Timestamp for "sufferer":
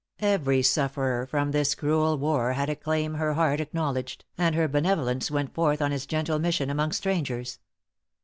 0.63-1.27